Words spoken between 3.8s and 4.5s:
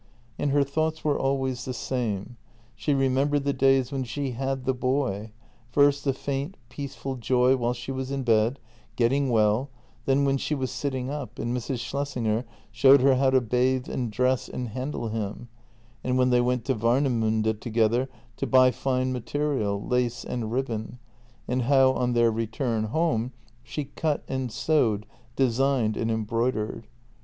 when she